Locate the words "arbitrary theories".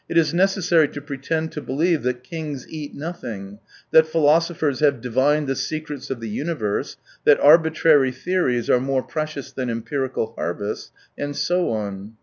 7.39-8.67